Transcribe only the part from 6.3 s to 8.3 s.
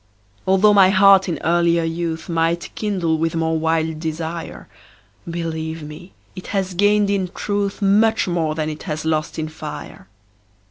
it has gained in truth Much